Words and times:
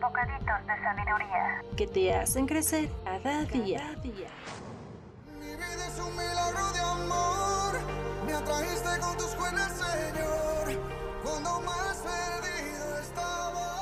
Bocaditos 0.00 0.66
de 0.66 0.74
sabiduría. 0.82 1.62
que 1.76 1.86
te 1.86 2.14
hacen 2.14 2.46
crecer 2.46 2.88
cada 3.04 3.44
día. 3.44 3.96
Mi 4.02 5.46
vida 5.46 5.86
es 5.88 5.98
un 5.98 6.12
milagro 6.12 6.72
de 6.72 6.80
amor. 6.80 7.80
Me 8.26 8.32
atrajiste 8.34 9.00
con 9.00 9.16
tus 9.16 9.36
buenas, 9.36 9.72
Señor. 9.72 10.80
Cuando 11.24 11.60
más 11.60 11.98
perdido 11.98 12.98
estaba. 12.98 13.76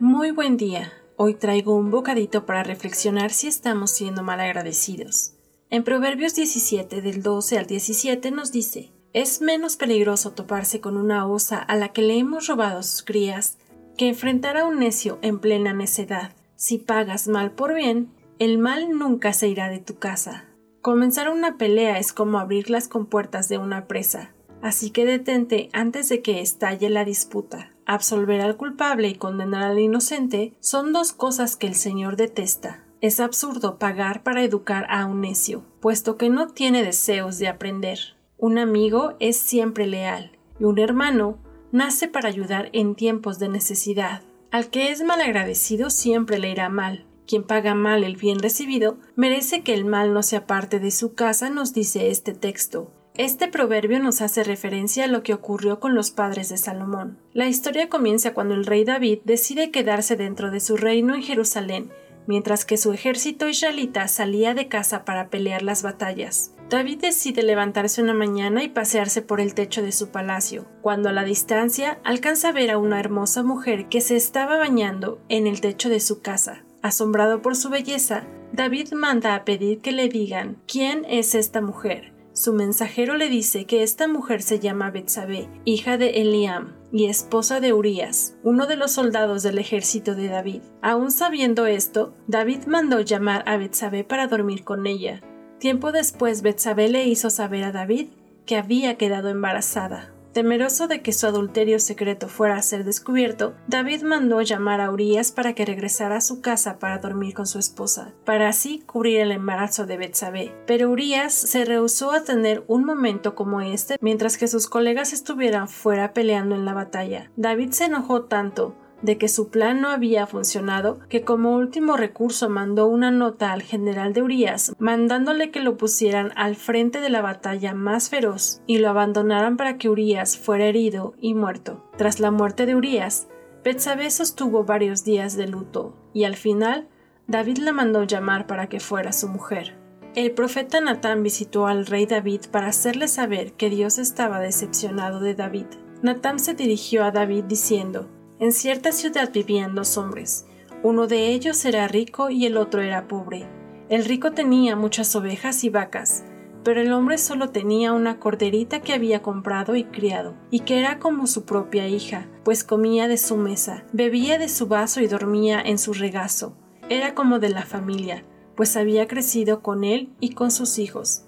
Muy 0.00 0.30
buen 0.32 0.56
día. 0.56 0.92
Hoy 1.16 1.34
traigo 1.34 1.74
un 1.74 1.90
bocadito 1.90 2.44
para 2.44 2.62
reflexionar 2.62 3.30
si 3.30 3.46
estamos 3.48 3.92
siendo 3.92 4.22
mal 4.22 4.40
agradecidos. 4.40 5.35
En 5.68 5.82
Proverbios 5.82 6.36
17 6.36 7.02
del 7.02 7.24
12 7.24 7.58
al 7.58 7.66
17 7.66 8.30
nos 8.30 8.52
dice, 8.52 8.92
es 9.12 9.40
menos 9.40 9.76
peligroso 9.76 10.30
toparse 10.30 10.80
con 10.80 10.96
una 10.96 11.26
osa 11.26 11.58
a 11.58 11.74
la 11.74 11.88
que 11.88 12.02
le 12.02 12.16
hemos 12.16 12.46
robado 12.46 12.84
sus 12.84 13.02
crías 13.02 13.58
que 13.98 14.08
enfrentar 14.08 14.56
a 14.56 14.64
un 14.64 14.78
necio 14.78 15.18
en 15.22 15.40
plena 15.40 15.72
necedad. 15.72 16.32
Si 16.54 16.78
pagas 16.78 17.26
mal 17.26 17.50
por 17.50 17.74
bien, 17.74 18.12
el 18.38 18.58
mal 18.58 18.90
nunca 18.90 19.32
se 19.32 19.48
irá 19.48 19.68
de 19.68 19.80
tu 19.80 19.98
casa. 19.98 20.44
Comenzar 20.82 21.30
una 21.30 21.56
pelea 21.58 21.98
es 21.98 22.12
como 22.12 22.38
abrir 22.38 22.70
las 22.70 22.86
compuertas 22.86 23.48
de 23.48 23.58
una 23.58 23.88
presa, 23.88 24.34
así 24.62 24.90
que 24.90 25.04
detente 25.04 25.68
antes 25.72 26.08
de 26.08 26.22
que 26.22 26.40
estalle 26.40 26.90
la 26.90 27.04
disputa. 27.04 27.72
Absolver 27.86 28.40
al 28.40 28.56
culpable 28.56 29.08
y 29.08 29.16
condenar 29.16 29.64
al 29.64 29.80
inocente 29.80 30.54
son 30.60 30.92
dos 30.92 31.12
cosas 31.12 31.56
que 31.56 31.66
el 31.66 31.74
Señor 31.74 32.16
detesta. 32.16 32.85
Es 33.02 33.20
absurdo 33.20 33.78
pagar 33.78 34.22
para 34.22 34.42
educar 34.42 34.86
a 34.88 35.04
un 35.04 35.20
necio, 35.20 35.64
puesto 35.80 36.16
que 36.16 36.30
no 36.30 36.48
tiene 36.48 36.82
deseos 36.82 37.38
de 37.38 37.48
aprender. 37.48 37.98
Un 38.38 38.56
amigo 38.56 39.16
es 39.20 39.36
siempre 39.36 39.86
leal 39.86 40.32
y 40.58 40.64
un 40.64 40.78
hermano 40.78 41.38
nace 41.72 42.08
para 42.08 42.30
ayudar 42.30 42.70
en 42.72 42.94
tiempos 42.94 43.38
de 43.38 43.50
necesidad. 43.50 44.22
Al 44.50 44.70
que 44.70 44.90
es 44.90 45.02
malagradecido 45.04 45.90
siempre 45.90 46.38
le 46.38 46.50
irá 46.50 46.70
mal. 46.70 47.04
Quien 47.26 47.42
paga 47.42 47.74
mal 47.74 48.02
el 48.02 48.16
bien 48.16 48.38
recibido 48.38 48.96
merece 49.14 49.62
que 49.62 49.74
el 49.74 49.84
mal 49.84 50.14
no 50.14 50.22
se 50.22 50.36
aparte 50.36 50.80
de 50.80 50.90
su 50.90 51.14
casa, 51.14 51.50
nos 51.50 51.74
dice 51.74 52.10
este 52.10 52.32
texto. 52.32 52.90
Este 53.18 53.48
proverbio 53.48 53.98
nos 53.98 54.20
hace 54.20 54.44
referencia 54.44 55.04
a 55.04 55.08
lo 55.08 55.22
que 55.22 55.34
ocurrió 55.34 55.80
con 55.80 55.94
los 55.94 56.10
padres 56.10 56.48
de 56.50 56.56
Salomón. 56.56 57.18
La 57.32 57.48
historia 57.48 57.88
comienza 57.88 58.32
cuando 58.32 58.54
el 58.54 58.66
rey 58.66 58.84
David 58.84 59.20
decide 59.24 59.70
quedarse 59.70 60.16
dentro 60.16 60.50
de 60.50 60.60
su 60.60 60.76
reino 60.76 61.14
en 61.14 61.22
Jerusalén, 61.22 61.90
mientras 62.26 62.64
que 62.64 62.76
su 62.76 62.92
ejército 62.92 63.48
israelita 63.48 64.08
salía 64.08 64.54
de 64.54 64.68
casa 64.68 65.04
para 65.04 65.28
pelear 65.28 65.62
las 65.62 65.82
batallas. 65.82 66.52
David 66.68 66.98
decide 67.00 67.44
levantarse 67.44 68.02
una 68.02 68.14
mañana 68.14 68.64
y 68.64 68.68
pasearse 68.68 69.22
por 69.22 69.40
el 69.40 69.54
techo 69.54 69.82
de 69.82 69.92
su 69.92 70.08
palacio, 70.08 70.66
cuando 70.82 71.08
a 71.08 71.12
la 71.12 71.22
distancia 71.22 72.00
alcanza 72.02 72.48
a 72.48 72.52
ver 72.52 72.70
a 72.70 72.78
una 72.78 72.98
hermosa 72.98 73.44
mujer 73.44 73.88
que 73.88 74.00
se 74.00 74.16
estaba 74.16 74.56
bañando 74.56 75.20
en 75.28 75.46
el 75.46 75.60
techo 75.60 75.88
de 75.88 76.00
su 76.00 76.22
casa. 76.22 76.64
Asombrado 76.82 77.40
por 77.40 77.54
su 77.54 77.70
belleza, 77.70 78.24
David 78.52 78.92
manda 78.92 79.34
a 79.34 79.44
pedir 79.44 79.80
que 79.80 79.92
le 79.92 80.08
digan 80.08 80.56
quién 80.66 81.04
es 81.08 81.34
esta 81.34 81.60
mujer. 81.60 82.12
Su 82.32 82.52
mensajero 82.52 83.16
le 83.16 83.28
dice 83.28 83.64
que 83.64 83.82
esta 83.82 84.08
mujer 84.08 84.42
se 84.42 84.58
llama 84.58 84.90
Betsabé, 84.90 85.48
hija 85.64 85.98
de 85.98 86.20
Eliam 86.20 86.75
y 86.92 87.06
esposa 87.06 87.60
de 87.60 87.72
Urías, 87.72 88.36
uno 88.42 88.66
de 88.66 88.76
los 88.76 88.92
soldados 88.92 89.42
del 89.42 89.58
ejército 89.58 90.14
de 90.14 90.28
David. 90.28 90.62
Aún 90.82 91.10
sabiendo 91.10 91.66
esto, 91.66 92.14
David 92.26 92.66
mandó 92.66 93.00
llamar 93.00 93.42
a 93.46 93.56
Betsabé 93.56 94.04
para 94.04 94.26
dormir 94.26 94.64
con 94.64 94.86
ella. 94.86 95.20
Tiempo 95.58 95.92
después, 95.92 96.42
Betsabé 96.42 96.88
le 96.88 97.04
hizo 97.04 97.30
saber 97.30 97.64
a 97.64 97.72
David 97.72 98.08
que 98.44 98.56
había 98.56 98.96
quedado 98.96 99.28
embarazada. 99.28 100.15
Temeroso 100.36 100.86
de 100.86 101.00
que 101.00 101.14
su 101.14 101.26
adulterio 101.26 101.80
secreto 101.80 102.28
fuera 102.28 102.58
a 102.58 102.62
ser 102.62 102.84
descubierto, 102.84 103.54
David 103.68 104.02
mandó 104.02 104.42
llamar 104.42 104.82
a 104.82 104.90
Urías 104.90 105.32
para 105.32 105.54
que 105.54 105.64
regresara 105.64 106.18
a 106.18 106.20
su 106.20 106.42
casa 106.42 106.78
para 106.78 106.98
dormir 106.98 107.32
con 107.32 107.46
su 107.46 107.58
esposa, 107.58 108.12
para 108.26 108.50
así 108.50 108.82
cubrir 108.84 109.20
el 109.20 109.32
embarazo 109.32 109.86
de 109.86 109.96
Betsabé. 109.96 110.54
Pero 110.66 110.90
Urías 110.90 111.32
se 111.32 111.64
rehusó 111.64 112.12
a 112.12 112.22
tener 112.22 112.64
un 112.66 112.84
momento 112.84 113.34
como 113.34 113.62
este 113.62 113.96
mientras 114.02 114.36
que 114.36 114.46
sus 114.46 114.66
colegas 114.66 115.14
estuvieran 115.14 115.68
fuera 115.68 116.12
peleando 116.12 116.54
en 116.54 116.66
la 116.66 116.74
batalla. 116.74 117.30
David 117.36 117.70
se 117.70 117.86
enojó 117.86 118.24
tanto 118.24 118.76
de 119.06 119.18
que 119.18 119.28
su 119.28 119.50
plan 119.50 119.80
no 119.80 119.88
había 119.88 120.26
funcionado, 120.26 120.98
que 121.08 121.22
como 121.22 121.54
último 121.54 121.96
recurso 121.96 122.50
mandó 122.50 122.88
una 122.88 123.12
nota 123.12 123.52
al 123.52 123.62
general 123.62 124.12
de 124.12 124.22
Urías, 124.22 124.74
mandándole 124.80 125.52
que 125.52 125.60
lo 125.60 125.76
pusieran 125.76 126.32
al 126.34 126.56
frente 126.56 127.00
de 127.00 127.08
la 127.08 127.22
batalla 127.22 127.72
más 127.72 128.10
feroz 128.10 128.60
y 128.66 128.78
lo 128.78 128.90
abandonaran 128.90 129.56
para 129.56 129.78
que 129.78 129.88
Urías 129.88 130.36
fuera 130.36 130.66
herido 130.66 131.14
y 131.20 131.34
muerto. 131.34 131.88
Tras 131.96 132.18
la 132.18 132.32
muerte 132.32 132.66
de 132.66 132.74
Urías, 132.74 133.28
Betsabé 133.62 134.10
sostuvo 134.10 134.64
varios 134.64 135.04
días 135.04 135.36
de 135.36 135.46
luto 135.46 135.96
y 136.12 136.24
al 136.24 136.34
final 136.34 136.88
David 137.28 137.58
la 137.58 137.72
mandó 137.72 138.02
llamar 138.02 138.48
para 138.48 138.68
que 138.68 138.80
fuera 138.80 139.12
su 139.12 139.28
mujer. 139.28 139.78
El 140.16 140.32
profeta 140.32 140.80
Natán 140.80 141.22
visitó 141.22 141.68
al 141.68 141.86
rey 141.86 142.06
David 142.06 142.42
para 142.50 142.68
hacerle 142.68 143.06
saber 143.06 143.52
que 143.52 143.70
Dios 143.70 143.98
estaba 143.98 144.40
decepcionado 144.40 145.20
de 145.20 145.36
David. 145.36 145.66
Natán 146.02 146.40
se 146.40 146.54
dirigió 146.54 147.04
a 147.04 147.12
David 147.12 147.44
diciendo, 147.44 148.08
en 148.38 148.52
cierta 148.52 148.92
ciudad 148.92 149.30
vivían 149.32 149.74
dos 149.74 149.96
hombres. 149.96 150.46
Uno 150.82 151.06
de 151.06 151.28
ellos 151.28 151.64
era 151.64 151.88
rico 151.88 152.30
y 152.30 152.46
el 152.46 152.56
otro 152.56 152.82
era 152.82 153.08
pobre. 153.08 153.46
El 153.88 154.04
rico 154.04 154.32
tenía 154.32 154.76
muchas 154.76 155.14
ovejas 155.16 155.64
y 155.64 155.70
vacas, 155.70 156.24
pero 156.64 156.80
el 156.80 156.92
hombre 156.92 157.16
solo 157.16 157.50
tenía 157.50 157.92
una 157.92 158.18
corderita 158.18 158.80
que 158.80 158.92
había 158.92 159.22
comprado 159.22 159.76
y 159.76 159.84
criado, 159.84 160.34
y 160.50 160.60
que 160.60 160.80
era 160.80 160.98
como 160.98 161.28
su 161.28 161.44
propia 161.44 161.88
hija, 161.88 162.26
pues 162.44 162.64
comía 162.64 163.06
de 163.06 163.18
su 163.18 163.36
mesa, 163.36 163.84
bebía 163.92 164.38
de 164.38 164.48
su 164.48 164.66
vaso 164.66 165.00
y 165.00 165.06
dormía 165.06 165.60
en 165.60 165.78
su 165.78 165.92
regazo. 165.92 166.56
Era 166.88 167.14
como 167.14 167.38
de 167.38 167.50
la 167.50 167.62
familia, 167.62 168.24
pues 168.56 168.76
había 168.76 169.06
crecido 169.06 169.62
con 169.62 169.84
él 169.84 170.10
y 170.18 170.30
con 170.30 170.50
sus 170.50 170.78
hijos. 170.78 171.26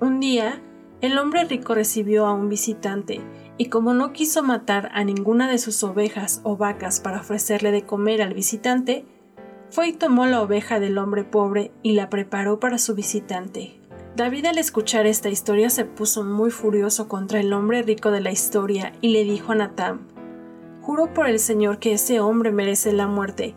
Un 0.00 0.18
día, 0.18 0.60
el 1.00 1.16
hombre 1.18 1.44
rico 1.44 1.74
recibió 1.74 2.26
a 2.26 2.34
un 2.34 2.48
visitante, 2.48 3.20
y 3.60 3.66
como 3.66 3.92
no 3.92 4.14
quiso 4.14 4.42
matar 4.42 4.90
a 4.94 5.04
ninguna 5.04 5.46
de 5.46 5.58
sus 5.58 5.84
ovejas 5.84 6.40
o 6.44 6.56
vacas 6.56 6.98
para 6.98 7.20
ofrecerle 7.20 7.72
de 7.72 7.84
comer 7.84 8.22
al 8.22 8.32
visitante, 8.32 9.04
fue 9.68 9.88
y 9.88 9.92
tomó 9.92 10.24
la 10.24 10.40
oveja 10.40 10.80
del 10.80 10.96
hombre 10.96 11.24
pobre 11.24 11.70
y 11.82 11.92
la 11.92 12.08
preparó 12.08 12.58
para 12.58 12.78
su 12.78 12.94
visitante. 12.94 13.78
David 14.16 14.46
al 14.46 14.56
escuchar 14.56 15.04
esta 15.06 15.28
historia 15.28 15.68
se 15.68 15.84
puso 15.84 16.24
muy 16.24 16.50
furioso 16.50 17.06
contra 17.06 17.38
el 17.38 17.52
hombre 17.52 17.82
rico 17.82 18.10
de 18.10 18.22
la 18.22 18.32
historia 18.32 18.94
y 19.02 19.10
le 19.10 19.24
dijo 19.24 19.52
a 19.52 19.56
Natán, 19.56 20.08
Juro 20.80 21.12
por 21.12 21.28
el 21.28 21.38
Señor 21.38 21.80
que 21.80 21.92
ese 21.92 22.18
hombre 22.18 22.52
merece 22.52 22.94
la 22.94 23.08
muerte, 23.08 23.56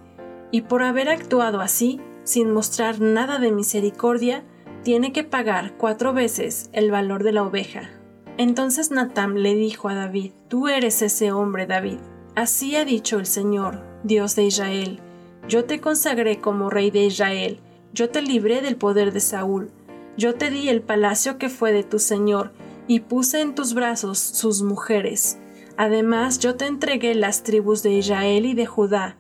y 0.52 0.64
por 0.64 0.84
haber 0.84 1.08
actuado 1.08 1.62
así, 1.62 2.02
sin 2.26 2.52
mostrar 2.52 3.00
nada 3.00 3.40
de 3.40 3.54
misericordia, 3.54 4.44
tiene 4.84 5.14
que 5.14 5.24
pagar 5.24 5.78
cuatro 5.78 6.12
veces 6.12 6.70
el 6.74 6.92
valor 6.92 7.24
de 7.24 7.32
la 7.32 7.44
oveja. 7.44 8.03
Entonces 8.38 8.92
Natán 8.92 9.42
le 9.42 9.56
dijo 9.56 9.90
a 9.90 9.96
David, 9.96 10.32
Tú 10.48 10.68
eres 10.68 11.02
ese 11.02 11.32
hombre, 11.32 11.68
David. 11.68 12.00
Así 12.36 12.76
ha 12.76 12.84
dicho 12.84 13.20
el 13.20 13.28
Señor, 13.28 13.84
Dios 14.04 14.36
de 14.36 14.44
Israel. 14.44 15.00
Yo 15.48 15.66
te 15.66 15.80
consagré 15.80 16.40
como 16.40 16.70
rey 16.70 16.90
de 16.90 17.04
Israel, 17.04 17.60
yo 17.94 18.10
te 18.10 18.22
libré 18.22 18.62
del 18.62 18.76
poder 18.76 19.14
de 19.14 19.20
Saúl, 19.20 19.72
yo 20.18 20.36
te 20.36 20.50
di 20.50 20.70
el 20.70 20.82
palacio 20.82 21.38
que 21.38 21.50
fue 21.50 21.74
de 21.74 21.84
tu 21.84 22.00
Señor, 22.00 22.54
y 22.88 23.02
puse 23.02 23.42
en 23.42 23.54
tus 23.56 23.74
brazos 23.74 24.20
sus 24.20 24.62
mujeres. 24.62 25.38
Además 25.78 26.40
yo 26.40 26.56
te 26.56 26.66
entregué 26.66 27.14
las 27.14 27.44
tribus 27.44 27.84
de 27.84 27.92
Israel 27.92 28.46
y 28.46 28.54
de 28.54 28.66
Judá, 28.66 29.18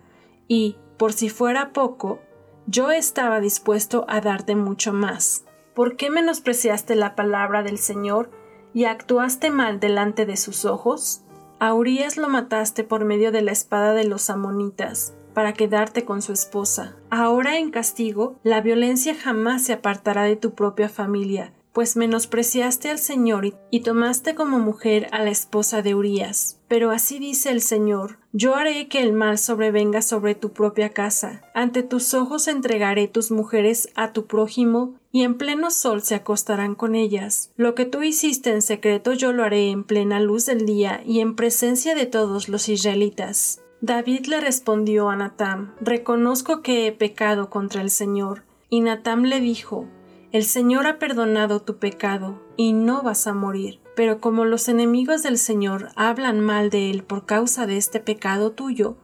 y, 0.47 0.77
por 0.97 1.13
si 1.13 1.29
fuera 1.29 1.73
poco, 1.73 2.19
yo 2.67 2.91
estaba 2.91 3.41
dispuesto 3.41 4.05
a 4.07 4.21
darte 4.21 4.55
mucho 4.55 4.93
más. 4.93 5.43
¿Por 5.73 5.97
qué 5.97 6.09
menospreciaste 6.09 6.95
la 6.95 7.15
palabra 7.15 7.63
del 7.63 7.77
Señor 7.77 8.29
y 8.73 8.85
actuaste 8.85 9.51
mal 9.51 9.79
delante 9.79 10.25
de 10.25 10.37
sus 10.37 10.65
ojos? 10.65 11.21
A 11.59 11.73
Urias 11.73 12.17
lo 12.17 12.27
mataste 12.27 12.83
por 12.83 13.05
medio 13.05 13.31
de 13.31 13.41
la 13.41 13.51
espada 13.51 13.93
de 13.93 14.03
los 14.03 14.29
amonitas, 14.29 15.13
para 15.33 15.53
quedarte 15.53 16.05
con 16.05 16.21
su 16.21 16.33
esposa. 16.33 16.95
Ahora 17.09 17.57
en 17.57 17.71
castigo, 17.71 18.35
la 18.43 18.61
violencia 18.61 19.15
jamás 19.15 19.63
se 19.63 19.73
apartará 19.73 20.23
de 20.23 20.35
tu 20.35 20.53
propia 20.53 20.89
familia, 20.89 21.53
pues 21.73 21.95
menospreciaste 21.95 22.89
al 22.89 22.99
Señor 22.99 23.57
y 23.71 23.79
tomaste 23.81 24.35
como 24.35 24.59
mujer 24.59 25.07
a 25.11 25.23
la 25.23 25.31
esposa 25.31 25.81
de 25.81 25.95
Urías. 25.95 26.59
Pero 26.67 26.91
así 26.91 27.17
dice 27.17 27.49
el 27.49 27.61
Señor, 27.61 28.19
yo 28.31 28.55
haré 28.55 28.87
que 28.87 29.01
el 29.01 29.11
mal 29.11 29.37
sobrevenga 29.37 30.01
sobre 30.01 30.35
tu 30.35 30.53
propia 30.53 30.89
casa, 30.89 31.41
ante 31.53 31.81
tus 31.81 32.13
ojos 32.13 32.47
entregaré 32.47 33.07
tus 33.07 33.31
mujeres 33.31 33.89
a 33.95 34.13
tu 34.13 34.27
prójimo, 34.27 34.95
y 35.13 35.21
en 35.21 35.37
pleno 35.37 35.69
sol 35.69 36.01
se 36.01 36.15
acostarán 36.15 36.73
con 36.73 36.95
ellas. 36.95 37.51
Lo 37.55 37.75
que 37.75 37.85
tú 37.85 38.01
hiciste 38.01 38.49
en 38.49 38.63
secreto 38.63 39.13
yo 39.13 39.31
lo 39.31 39.43
haré 39.43 39.69
en 39.69 39.83
plena 39.83 40.19
luz 40.19 40.47
del 40.47 40.65
día 40.65 41.03
y 41.05 41.19
en 41.19 41.35
presencia 41.35 41.93
de 41.93 42.07
todos 42.07 42.49
los 42.49 42.67
israelitas. 42.67 43.61
David 43.79 44.25
le 44.25 44.41
respondió 44.41 45.09
a 45.09 45.15
Natam, 45.15 45.75
Reconozco 45.79 46.63
que 46.63 46.87
he 46.87 46.91
pecado 46.91 47.51
contra 47.51 47.81
el 47.81 47.91
Señor. 47.91 48.43
Y 48.69 48.81
Natam 48.81 49.23
le 49.23 49.39
dijo, 49.39 49.85
el 50.31 50.45
Señor 50.45 50.87
ha 50.87 50.97
perdonado 50.97 51.61
tu 51.61 51.77
pecado 51.77 52.41
y 52.57 52.73
no 52.73 53.03
vas 53.03 53.27
a 53.27 53.35
morir. 53.35 53.81
Pero 53.95 54.19
como 54.19 54.45
los 54.45 54.67
enemigos 54.67 55.21
del 55.21 55.37
Señor 55.37 55.89
hablan 55.95 56.39
mal 56.39 56.71
de 56.71 56.89
él 56.89 57.03
por 57.03 57.27
causa 57.27 57.67
de 57.67 57.77
este 57.77 57.99
pecado 57.99 58.51
tuyo, 58.51 58.97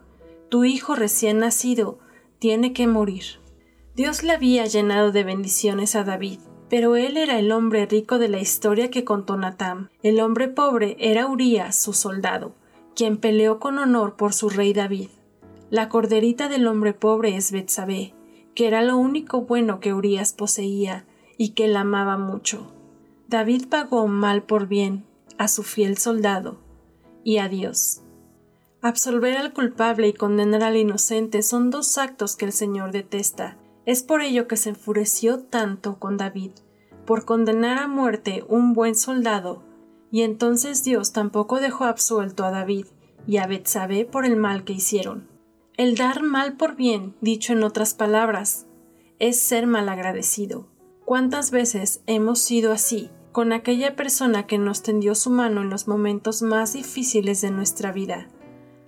tu 0.50 0.63
hijo 0.63 0.95
recién 0.95 1.38
nacido 1.38 2.00
tiene 2.39 2.73
que 2.73 2.88
morir. 2.88 3.39
Dios 4.00 4.24
le 4.24 4.31
había 4.31 4.66
llenado 4.66 5.12
de 5.12 5.25
bendiciones 5.25 5.94
a 5.94 6.06
David, 6.06 6.40
pero 6.69 6.96
él 6.96 7.18
era 7.18 7.38
el 7.38 7.51
hombre 7.51 7.86
rico 7.86 8.18
de 8.18 8.30
la 8.30 8.40
historia 8.40 8.90
que 8.90 9.04
contó 9.04 9.36
Natam. 9.36 9.90
El 10.04 10.22
hombre 10.22 10.48
pobre 10.48 10.96
era 11.00 11.28
Urías, 11.28 11.75
su 11.75 11.92
soldado, 11.92 12.54
quien 12.96 13.18
peleó 13.18 13.60
con 13.60 13.78
honor 13.78 14.16
por 14.16 14.31
su 14.31 14.48
rey 14.48 14.72
David. 14.72 15.10
La 15.69 15.90
corderita 15.90 16.48
del 16.48 16.66
hombre 16.68 16.94
pobre 16.94 17.36
es 17.36 17.51
Betsabé, 17.51 18.13
que 18.56 18.68
era 18.68 18.84
lo 18.84 18.96
único 18.96 19.42
bueno 19.42 19.81
que 19.81 19.94
Urías 19.94 20.31
poseía, 20.31 21.06
y 21.38 21.50
que 21.50 21.68
la 21.68 21.81
amaba 21.81 22.18
mucho. 22.18 22.72
David 23.28 23.66
pagó 23.68 24.07
mal 24.07 24.44
por 24.44 24.68
bien 24.68 25.04
a 25.38 25.50
su 25.50 25.63
fiel 25.63 25.98
soldado 25.98 26.57
y 27.25 27.40
a 27.40 27.50
Dios. 27.50 28.00
Absolver 28.81 29.36
al 29.36 29.52
culpable 29.52 30.07
y 30.07 30.13
condenar 30.13 30.63
al 30.63 30.78
inocente 30.78 31.42
son 31.42 31.69
dos 31.69 31.98
actos 31.98 32.38
que 32.38 32.45
el 32.45 32.54
Señor 32.54 32.94
detesta. 32.94 33.57
Es 33.89 34.03
por 34.03 34.21
ello 34.21 34.47
que 34.47 34.56
se 34.56 34.69
enfureció 34.69 35.39
tanto 35.39 35.97
con 35.97 36.15
David, 36.15 36.51
por 37.07 37.25
condenar 37.25 37.80
a 37.80 37.88
muerte 37.88 38.45
un 38.47 38.74
buen 38.74 38.94
soldado, 38.94 39.63
y 40.12 40.21
entonces 40.21 40.83
Dios 40.83 41.12
tampoco 41.12 41.59
dejó 41.59 41.86
absuelto 41.86 42.45
a 42.45 42.51
David 42.51 42.86
y 43.25 43.38
a 43.38 43.47
Betsabé 43.47 44.06
por 44.06 44.27
el 44.27 44.36
mal 44.36 44.63
que 44.63 44.74
hicieron. 44.74 45.27
El 45.75 45.95
dar 45.95 46.21
mal 46.21 46.56
por 46.56 46.75
bien, 46.75 47.15
dicho 47.19 47.51
en 47.51 47.63
otras 47.63 47.95
palabras, 47.95 48.68
es 49.18 49.39
ser 49.39 49.65
malagradecido. 49.65 50.68
¿Cuántas 51.03 51.50
veces 51.50 52.03
hemos 52.06 52.38
sido 52.38 52.71
así 52.71 53.09
con 53.31 53.53
aquella 53.53 53.95
persona 53.95 54.45
que 54.45 54.59
nos 54.59 54.83
tendió 54.83 55.15
su 55.15 55.31
mano 55.31 55.63
en 55.63 55.71
los 55.71 55.88
momentos 55.88 56.44
más 56.44 56.74
difíciles 56.74 57.42
de 57.42 57.50
nuestra 57.50 57.92
vida? 57.92 58.27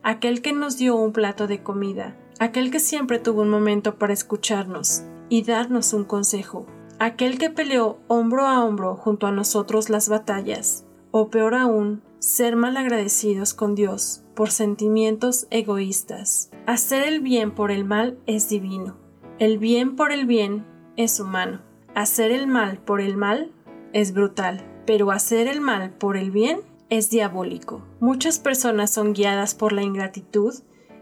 Aquel 0.03 0.43
que 0.43 0.53
nos 0.53 0.77
dio 0.77 0.95
un 0.95 1.11
plato 1.11 1.47
de 1.47 1.63
comida, 1.63 2.20
aquel 2.41 2.71
que 2.71 2.79
siempre 2.79 3.19
tuvo 3.19 3.43
un 3.43 3.51
momento 3.51 3.99
para 3.99 4.13
escucharnos 4.13 5.03
y 5.29 5.43
darnos 5.43 5.93
un 5.93 6.05
consejo, 6.05 6.65
aquel 6.97 7.37
que 7.37 7.51
peleó 7.51 7.99
hombro 8.07 8.47
a 8.47 8.65
hombro 8.65 8.95
junto 8.95 9.27
a 9.27 9.31
nosotros 9.31 9.91
las 9.91 10.09
batallas, 10.09 10.83
o 11.11 11.29
peor 11.29 11.53
aún, 11.53 12.01
ser 12.17 12.55
malagradecidos 12.55 13.53
con 13.53 13.75
Dios 13.75 14.23
por 14.33 14.49
sentimientos 14.49 15.45
egoístas. 15.51 16.49
Hacer 16.65 17.07
el 17.07 17.19
bien 17.19 17.51
por 17.51 17.69
el 17.69 17.85
mal 17.85 18.17
es 18.25 18.49
divino. 18.49 18.97
El 19.37 19.59
bien 19.59 19.95
por 19.95 20.11
el 20.11 20.25
bien 20.25 20.65
es 20.97 21.19
humano. 21.19 21.61
Hacer 21.93 22.31
el 22.31 22.47
mal 22.47 22.79
por 22.79 23.01
el 23.01 23.17
mal 23.17 23.51
es 23.93 24.13
brutal, 24.13 24.65
pero 24.87 25.11
hacer 25.11 25.47
el 25.47 25.61
mal 25.61 25.91
por 25.91 26.17
el 26.17 26.31
bien 26.31 26.61
es 26.89 27.11
diabólico. 27.11 27.83
Muchas 27.99 28.39
personas 28.39 28.89
son 28.89 29.13
guiadas 29.13 29.53
por 29.53 29.73
la 29.73 29.83
ingratitud 29.83 30.55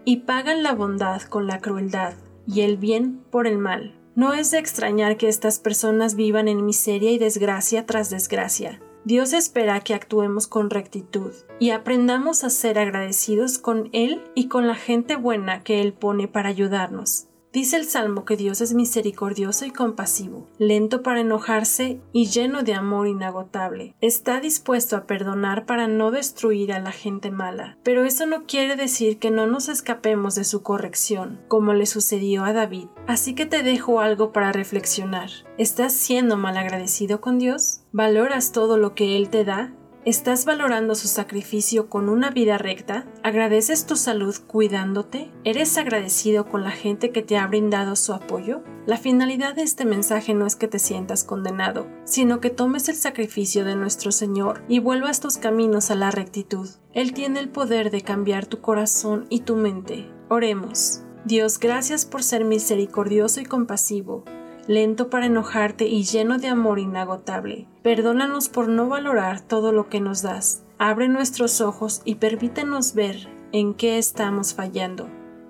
y 0.09 0.17
pagan 0.21 0.63
la 0.63 0.73
bondad 0.73 1.21
con 1.21 1.45
la 1.45 1.59
crueldad 1.59 2.15
y 2.47 2.61
el 2.61 2.77
bien 2.77 3.21
por 3.29 3.45
el 3.45 3.59
mal. 3.59 3.93
No 4.15 4.33
es 4.33 4.49
de 4.49 4.57
extrañar 4.57 5.17
que 5.17 5.27
estas 5.27 5.59
personas 5.59 6.15
vivan 6.15 6.47
en 6.47 6.65
miseria 6.65 7.11
y 7.11 7.19
desgracia 7.19 7.85
tras 7.85 8.09
desgracia. 8.09 8.81
Dios 9.05 9.33
espera 9.33 9.81
que 9.81 9.93
actuemos 9.93 10.47
con 10.47 10.71
rectitud 10.71 11.31
y 11.59 11.69
aprendamos 11.69 12.43
a 12.43 12.49
ser 12.49 12.79
agradecidos 12.79 13.59
con 13.59 13.89
Él 13.93 14.23
y 14.33 14.47
con 14.47 14.65
la 14.65 14.73
gente 14.73 15.15
buena 15.15 15.61
que 15.61 15.79
Él 15.79 15.93
pone 15.93 16.27
para 16.27 16.49
ayudarnos. 16.49 17.27
Dice 17.51 17.77
el 17.77 17.85
Salmo 17.85 18.25
que 18.25 18.37
Dios 18.37 18.61
es 18.61 18.75
misericordioso 18.75 19.65
y 19.65 19.71
compasivo, 19.71 20.47
lento 20.59 21.01
para 21.01 21.21
enojarse 21.21 21.99
y 22.11 22.27
lleno 22.27 22.61
de 22.61 22.75
amor 22.75 23.07
inagotable. 23.07 23.95
Está 24.01 24.39
dispuesto 24.39 24.95
a 24.95 25.05
perdonar 25.07 25.65
para 25.65 25.87
no 25.87 26.11
destruir 26.11 26.71
a 26.71 26.79
la 26.79 26.91
gente 26.91 27.31
mala. 27.31 27.77
Pero 27.81 28.05
eso 28.05 28.27
no 28.27 28.45
quiere 28.45 28.75
decir 28.75 29.17
que 29.17 29.31
no 29.31 29.47
nos 29.47 29.67
escapemos 29.67 30.35
de 30.35 30.43
su 30.43 30.61
corrección, 30.61 31.41
como 31.47 31.73
le 31.73 31.87
sucedió 31.87 32.43
a 32.43 32.53
David. 32.53 32.87
Así 33.07 33.33
que 33.33 33.47
te 33.47 33.63
dejo 33.63 33.99
algo 33.99 34.31
para 34.31 34.51
reflexionar. 34.51 35.31
¿Estás 35.57 35.93
siendo 35.93 36.37
malagradecido 36.37 37.19
con 37.19 37.39
Dios? 37.39 37.81
¿Valoras 37.91 38.51
todo 38.51 38.77
lo 38.77 38.93
que 38.93 39.17
Él 39.17 39.31
te 39.31 39.43
da? 39.43 39.73
¿Estás 40.09 40.45
valorando 40.45 40.95
su 40.95 41.07
sacrificio 41.07 41.87
con 41.87 42.09
una 42.09 42.31
vida 42.31 42.57
recta? 42.57 43.05
¿Agradeces 43.21 43.85
tu 43.85 43.95
salud 43.95 44.35
cuidándote? 44.47 45.29
¿Eres 45.43 45.77
agradecido 45.77 46.47
con 46.49 46.63
la 46.63 46.71
gente 46.71 47.11
que 47.11 47.21
te 47.21 47.37
ha 47.37 47.45
brindado 47.45 47.95
su 47.95 48.13
apoyo? 48.13 48.63
La 48.87 48.97
finalidad 48.97 49.53
de 49.53 49.61
este 49.61 49.85
mensaje 49.85 50.33
no 50.33 50.47
es 50.47 50.55
que 50.55 50.67
te 50.67 50.79
sientas 50.79 51.23
condenado, 51.23 51.85
sino 52.05 52.39
que 52.39 52.49
tomes 52.49 52.89
el 52.89 52.95
sacrificio 52.95 53.63
de 53.65 53.75
nuestro 53.75 54.11
Señor 54.11 54.63
y 54.67 54.79
vuelvas 54.79 55.19
tus 55.19 55.37
caminos 55.37 55.91
a 55.91 55.95
la 55.95 56.09
rectitud. 56.09 56.67
Él 56.93 57.13
tiene 57.13 57.39
el 57.39 57.49
poder 57.49 57.91
de 57.91 58.01
cambiar 58.01 58.47
tu 58.47 58.61
corazón 58.61 59.27
y 59.29 59.41
tu 59.41 59.57
mente. 59.57 60.09
Oremos. 60.27 61.03
Dios, 61.23 61.59
gracias 61.59 62.07
por 62.07 62.23
ser 62.23 62.45
misericordioso 62.45 63.41
y 63.41 63.45
compasivo 63.45 64.23
lento 64.69 65.09
para 65.09 65.25
enojarte 65.25 65.87
y 65.87 66.03
lleno 66.03 66.37
de 66.37 66.47
amor 66.47 66.77
inagotable. 66.77 67.65
Perdónanos 67.81 68.49
por 68.49 68.67
no 68.67 68.87
valorar 68.87 69.41
todo 69.41 69.71
lo 69.71 69.89
que 69.89 69.99
nos 69.99 70.21
das. 70.21 70.61
Abre 70.77 71.09
nuestros 71.09 71.59
ojos 71.59 72.03
y 72.05 72.15
permítenos 72.15 72.93
ver 72.93 73.27
en 73.51 73.73
qué 73.73 73.97
estamos 73.97 74.53
fallando. 74.53 75.09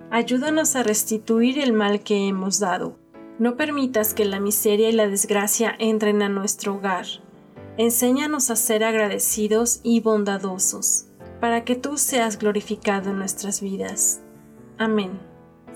Ayúdanos 0.09 0.77
a 0.77 0.83
restituir 0.83 1.59
el 1.59 1.73
mal 1.73 1.99
que 1.99 2.29
hemos 2.29 2.59
dado. 2.59 2.95
No 3.39 3.57
permitas 3.57 4.13
que 4.13 4.23
la 4.23 4.39
miseria 4.39 4.87
y 4.87 4.93
la 4.93 5.09
desgracia 5.09 5.75
entren 5.79 6.21
a 6.21 6.29
nuestro 6.29 6.75
hogar. 6.75 7.05
Enséñanos 7.75 8.49
a 8.49 8.55
ser 8.55 8.85
agradecidos 8.85 9.81
y 9.83 9.99
bondadosos, 9.99 11.07
para 11.41 11.65
que 11.65 11.75
tú 11.75 11.97
seas 11.97 12.39
glorificado 12.39 13.09
en 13.09 13.19
nuestras 13.19 13.59
vidas. 13.59 14.21
Amén. 14.77 15.28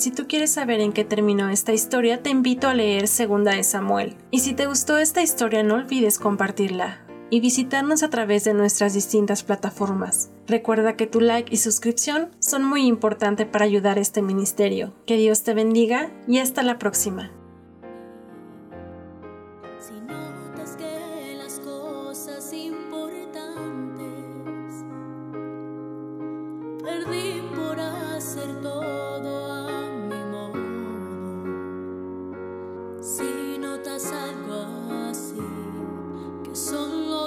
Si 0.03 0.11
tú 0.11 0.27
quieres 0.27 0.51
saber 0.51 0.81
en 0.81 0.91
qué 0.91 1.05
terminó 1.05 1.47
esta 1.47 1.71
historia, 1.71 2.21
te 2.21 2.29
invito 2.29 2.67
a 2.67 2.73
leer 2.73 3.07
Segunda 3.07 3.55
de 3.55 3.63
Samuel. 3.63 4.17
Y 4.31 4.39
si 4.39 4.53
te 4.53 4.65
gustó 4.65 4.97
esta 4.97 5.21
historia, 5.21 5.63
no 5.63 5.75
olvides 5.75 6.19
compartirla 6.19 6.99
y 7.29 7.39
visitarnos 7.39 8.03
a 8.03 8.09
través 8.09 8.43
de 8.43 8.53
nuestras 8.53 8.93
distintas 8.93 9.43
plataformas. 9.43 10.29
Recuerda 10.45 10.97
que 10.97 11.07
tu 11.07 11.21
like 11.21 11.53
y 11.53 11.55
suscripción 11.55 12.31
son 12.39 12.65
muy 12.65 12.85
importantes 12.85 13.47
para 13.47 13.63
ayudar 13.63 13.97
a 13.97 14.01
este 14.01 14.21
ministerio. 14.21 14.93
Que 15.05 15.15
Dios 15.15 15.43
te 15.43 15.53
bendiga 15.53 16.11
y 16.27 16.39
hasta 16.39 16.63
la 16.63 16.79
próxima. 16.79 17.31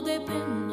depende. 0.06 0.65